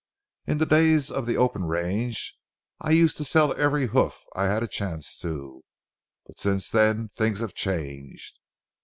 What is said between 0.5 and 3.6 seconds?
the days of the open range, I used to sell